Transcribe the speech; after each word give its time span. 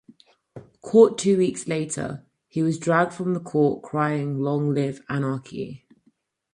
Caught 0.81 1.19
two 1.19 1.37
weeks 1.37 1.67
later, 1.67 2.25
he 2.47 2.63
was 2.63 2.79
dragged 2.79 3.13
from 3.13 3.35
the 3.35 3.39
court 3.39 3.83
crying 3.83 4.39
Long 4.39 4.73
live 4.73 4.99
anarchy! 5.09 5.85